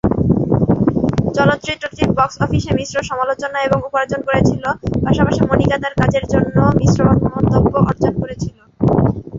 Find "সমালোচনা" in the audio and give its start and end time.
3.09-3.57